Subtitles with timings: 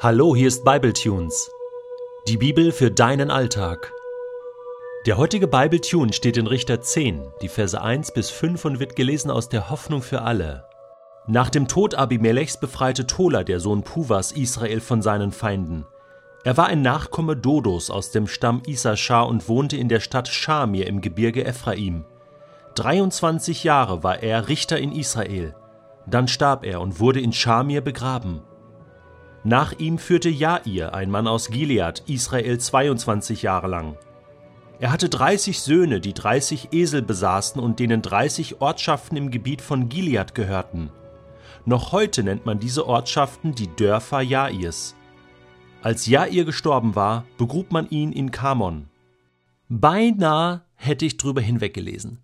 [0.00, 1.50] Hallo, hier ist Bibletunes.
[2.28, 3.92] Die Bibel für deinen Alltag.
[5.06, 9.28] Der heutige Bibletune steht in Richter 10, die Verse 1 bis 5 und wird gelesen
[9.28, 10.66] aus der Hoffnung für alle.
[11.26, 15.84] Nach dem Tod Abimelechs befreite Tola, der Sohn Puvas, Israel von seinen Feinden.
[16.44, 20.86] Er war ein Nachkomme Dodos aus dem Stamm Issachar und wohnte in der Stadt Schamir
[20.86, 22.04] im Gebirge Ephraim.
[22.76, 25.56] 23 Jahre war er Richter in Israel.
[26.06, 28.42] Dann starb er und wurde in Schamir begraben.
[29.44, 33.96] Nach ihm führte Jair, ein Mann aus Gilead, Israel 22 Jahre lang.
[34.80, 39.88] Er hatte 30 Söhne, die 30 Esel besaßen und denen 30 Ortschaften im Gebiet von
[39.88, 40.90] Gilead gehörten.
[41.64, 44.94] Noch heute nennt man diese Ortschaften die Dörfer Jairs.
[45.82, 48.88] Als Jair gestorben war, begrub man ihn in Kamon.
[49.68, 52.18] Beinahe hätte ich drüber hinweggelesen.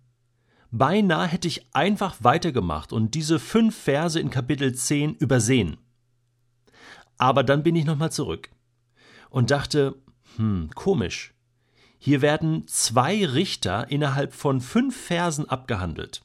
[0.71, 5.77] Beinahe hätte ich einfach weitergemacht und diese fünf Verse in Kapitel 10 übersehen.
[7.17, 8.49] Aber dann bin ich nochmal zurück
[9.29, 9.95] und dachte,
[10.37, 11.33] hm, komisch.
[11.97, 16.23] Hier werden zwei Richter innerhalb von fünf Versen abgehandelt.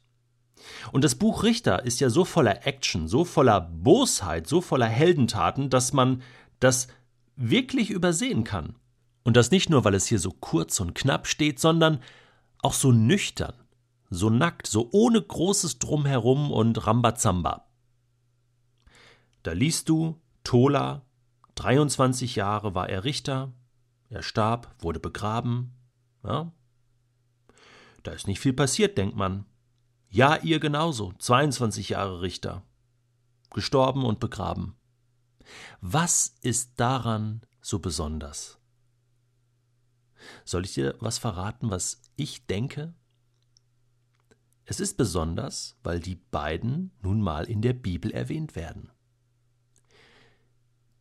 [0.92, 5.70] Und das Buch Richter ist ja so voller Action, so voller Bosheit, so voller Heldentaten,
[5.70, 6.23] dass man
[6.59, 6.89] das
[7.36, 8.77] wirklich übersehen kann.
[9.23, 12.01] Und das nicht nur, weil es hier so kurz und knapp steht, sondern
[12.59, 13.55] auch so nüchtern,
[14.11, 17.67] so nackt, so ohne großes Drumherum und Rambazamba.
[19.42, 20.20] Da liest du,
[20.51, 21.06] Tola,
[21.55, 23.53] 23 Jahre war er Richter,
[24.09, 25.77] er starb, wurde begraben.
[26.25, 26.53] Ja?
[28.03, 29.47] Da ist nicht viel passiert, denkt man.
[30.09, 32.65] Ja, ihr genauso, 22 Jahre Richter.
[33.51, 34.75] Gestorben und begraben.
[35.81, 38.59] Was ist daran so besonders?
[40.45, 42.92] Soll ich dir was verraten, was ich denke?
[44.64, 48.91] Es ist besonders, weil die beiden nun mal in der Bibel erwähnt werden.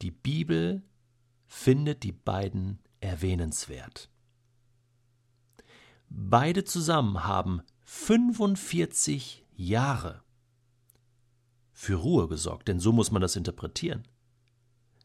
[0.02, 0.84] Die Bibel
[1.46, 4.10] findet die beiden erwähnenswert.
[6.10, 10.24] Beide zusammen haben 45 Jahre
[11.72, 14.04] für Ruhe gesorgt, denn so muss man das interpretieren.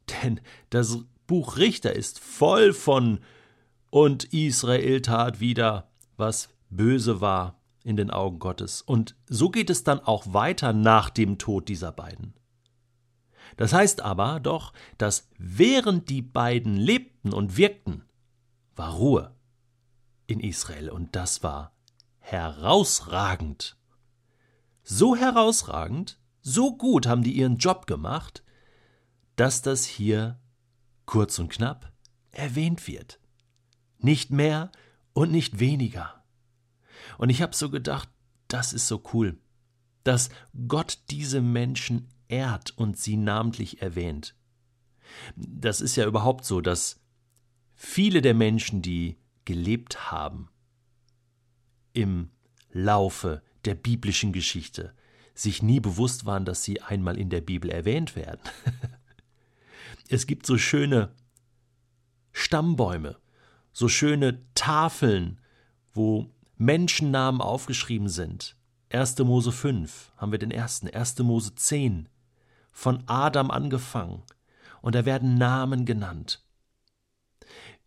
[0.22, 3.20] Denn das Buch Richter ist voll von
[3.90, 8.82] und Israel tat wieder, was böse war in den Augen Gottes.
[8.82, 12.34] Und so geht es dann auch weiter nach dem Tod dieser beiden.
[13.56, 18.04] Das heißt aber doch, dass während die beiden lebten und wirkten,
[18.74, 19.34] war Ruhe
[20.26, 21.72] in Israel und das war
[22.18, 23.76] herausragend.
[24.82, 28.42] So herausragend, so gut haben die ihren Job gemacht,
[29.36, 30.40] dass das hier
[31.06, 31.92] kurz und knapp
[32.32, 33.20] erwähnt wird.
[33.98, 34.70] Nicht mehr
[35.12, 36.24] und nicht weniger.
[37.18, 38.08] Und ich habe so gedacht,
[38.48, 39.38] das ist so cool,
[40.02, 40.28] dass
[40.68, 44.34] Gott diese Menschen ehrt und sie namentlich erwähnt.
[45.36, 47.00] Das ist ja überhaupt so, dass
[47.74, 50.48] viele der Menschen, die gelebt haben
[51.92, 52.30] im
[52.72, 54.94] Laufe der biblischen Geschichte,
[55.34, 58.40] sich nie bewusst waren, dass sie einmal in der Bibel erwähnt werden.
[60.08, 61.12] es gibt so schöne
[62.32, 63.16] Stammbäume,
[63.72, 65.40] so schöne Tafeln,
[65.92, 68.56] wo Menschennamen aufgeschrieben sind.
[68.90, 69.18] 1.
[69.18, 71.18] Mose 5 haben wir den ersten, 1.
[71.20, 72.08] Mose 10,
[72.74, 74.22] von Adam angefangen,
[74.82, 76.44] und da werden Namen genannt.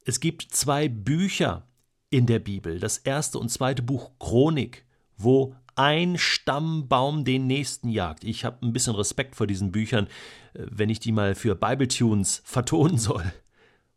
[0.04, 1.68] Es gibt zwei Bücher
[2.10, 4.86] in der Bibel, das erste und zweite Buch Chronik,
[5.18, 8.24] wo ein Stammbaum den nächsten jagt.
[8.24, 10.08] Ich habe ein bisschen Respekt vor diesen Büchern,
[10.54, 13.32] äh, wenn ich die mal für Bibletunes vertonen soll.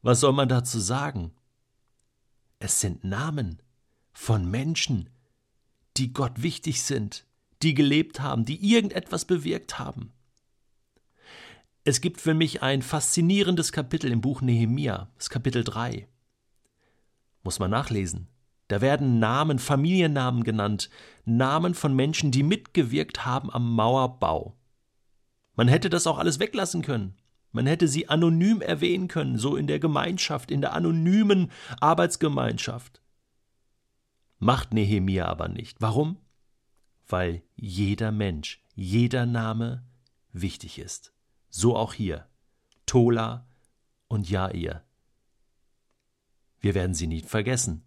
[0.03, 1.33] Was soll man dazu sagen?
[2.59, 3.63] Es sind Namen
[4.13, 5.09] von Menschen,
[5.97, 7.25] die Gott wichtig sind,
[7.63, 10.13] die gelebt haben, die irgendetwas bewirkt haben.
[11.83, 16.07] Es gibt für mich ein faszinierendes Kapitel im Buch Nehemia, das Kapitel 3.
[17.43, 18.29] Muss man nachlesen.
[18.69, 20.91] Da werden Namen, Familiennamen genannt,
[21.25, 24.59] Namen von Menschen, die mitgewirkt haben am Mauerbau.
[25.57, 27.17] Man hätte das auch alles weglassen können.
[27.51, 31.51] Man hätte sie anonym erwähnen können, so in der Gemeinschaft, in der anonymen
[31.81, 33.01] Arbeitsgemeinschaft.
[34.39, 35.81] Macht Nehemia aber nicht.
[35.81, 36.19] Warum?
[37.09, 39.87] Weil jeder Mensch, jeder Name
[40.33, 41.15] wichtig ist.
[41.51, 42.27] So auch hier.
[42.87, 43.47] Tola
[44.09, 44.85] und Jair.
[46.61, 47.85] Wir werden sie nie vergessen,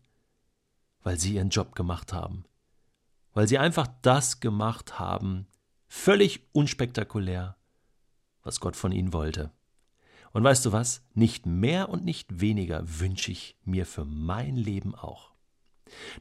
[1.01, 2.45] weil sie ihren Job gemacht haben.
[3.33, 5.48] Weil sie einfach das gemacht haben,
[5.88, 7.57] völlig unspektakulär,
[8.44, 9.51] was Gott von ihnen wollte.
[10.31, 11.04] Und weißt du was?
[11.13, 15.31] Nicht mehr und nicht weniger wünsche ich mir für mein Leben auch.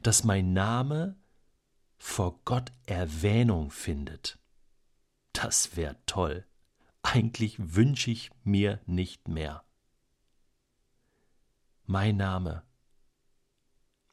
[0.03, 1.17] Dass mein Name
[1.97, 4.37] vor Gott Erwähnung findet.
[5.31, 6.45] Das wäre toll.
[7.03, 9.63] Eigentlich wünsche ich mir nicht mehr.
[11.85, 12.63] Mein Name,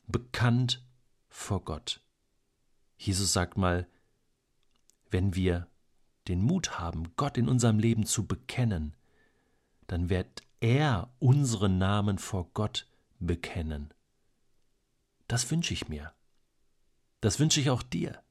[0.06, 0.84] bekannt
[1.28, 2.02] vor Gott.
[2.98, 3.86] Jesus sagt mal,
[5.10, 5.68] wenn wir
[6.28, 8.94] den Mut haben, Gott in unserem Leben zu bekennen,
[9.86, 12.86] dann wird er unseren Namen vor Gott
[13.18, 13.94] bekennen.
[15.28, 16.12] Das wünsche ich mir.
[17.20, 18.22] Das wünsche ich auch dir,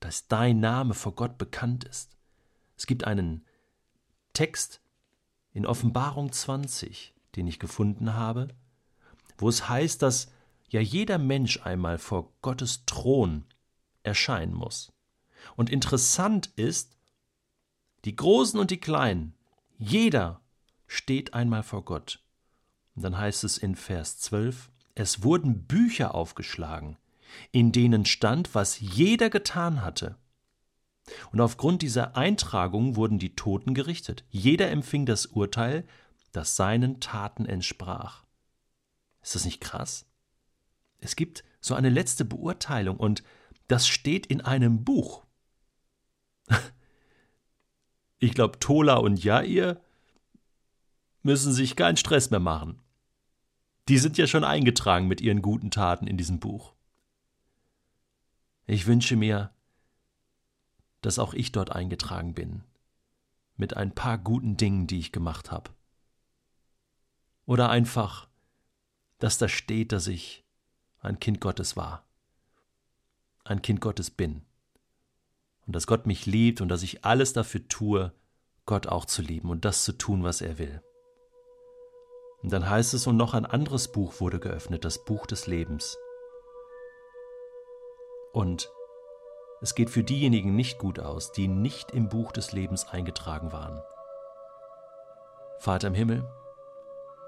[0.00, 2.16] dass dein Name vor Gott bekannt ist.
[2.76, 3.44] Es gibt einen
[4.32, 4.80] Text
[5.52, 8.48] in Offenbarung 20, den ich gefunden habe,
[9.38, 10.30] wo es heißt, dass
[10.68, 13.44] ja jeder Mensch einmal vor Gottes Thron
[14.02, 14.92] erscheinen muss.
[15.56, 16.96] Und interessant ist,
[18.04, 19.34] die Großen und die Kleinen,
[19.78, 20.40] jeder
[20.86, 22.22] steht einmal vor Gott.
[22.94, 26.96] Und dann heißt es in Vers 12, es wurden Bücher aufgeschlagen,
[27.52, 30.16] in denen stand, was jeder getan hatte.
[31.32, 34.24] Und aufgrund dieser Eintragung wurden die Toten gerichtet.
[34.30, 35.84] Jeder empfing das Urteil,
[36.32, 38.24] das seinen Taten entsprach.
[39.22, 40.06] Ist das nicht krass?
[40.98, 43.22] Es gibt so eine letzte Beurteilung und
[43.68, 45.24] das steht in einem Buch.
[48.22, 49.80] Ich glaube, Tola und Jair
[51.22, 52.82] müssen sich keinen Stress mehr machen.
[53.88, 56.74] Die sind ja schon eingetragen mit ihren guten Taten in diesem Buch.
[58.66, 59.50] Ich wünsche mir,
[61.00, 62.64] dass auch ich dort eingetragen bin,
[63.56, 65.70] mit ein paar guten Dingen, die ich gemacht habe.
[67.46, 68.28] Oder einfach,
[69.18, 70.44] dass da steht, dass ich
[71.00, 72.04] ein Kind Gottes war,
[73.44, 74.42] ein Kind Gottes bin
[75.66, 78.12] und dass Gott mich liebt und dass ich alles dafür tue,
[78.66, 80.82] Gott auch zu lieben und das zu tun, was er will.
[82.42, 85.98] Und dann heißt es, und noch ein anderes Buch wurde geöffnet, das Buch des Lebens.
[88.32, 88.70] Und
[89.62, 93.82] es geht für diejenigen nicht gut aus, die nicht im Buch des Lebens eingetragen waren.
[95.58, 96.26] Vater im Himmel,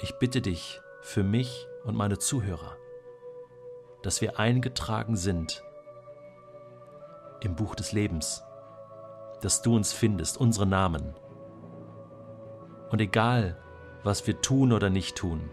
[0.01, 2.77] ich bitte dich für mich und meine Zuhörer,
[4.03, 5.63] dass wir eingetragen sind
[7.41, 8.43] im Buch des Lebens,
[9.43, 11.15] dass du uns findest, unsere Namen.
[12.91, 13.59] Und egal,
[14.05, 15.51] was wir tun oder nicht tun,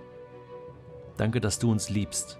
[1.17, 2.39] danke, dass du uns liebst